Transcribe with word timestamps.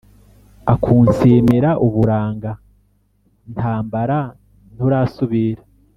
Akunsimira 0.73 1.69
uburanga 1.85 2.51
ntambara 3.53 4.17
nturasubira 4.73 5.61